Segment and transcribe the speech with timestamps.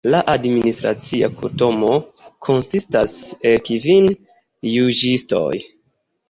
[0.13, 1.89] La Administracia Kortumo
[2.47, 3.15] konsistas
[3.51, 4.09] el kvin
[4.79, 5.61] juĝistoj.